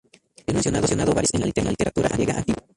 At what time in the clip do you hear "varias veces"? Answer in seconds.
1.13-1.51